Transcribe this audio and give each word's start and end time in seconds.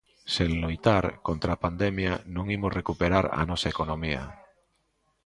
Sen 0.33 0.51
loitar 0.63 1.05
contra 1.27 1.51
a 1.53 1.61
pandemia 1.65 2.13
non 2.35 2.45
imos 2.55 2.75
recuperar 2.79 3.25
a 3.39 3.41
nosa 3.49 3.71
economía. 3.73 4.23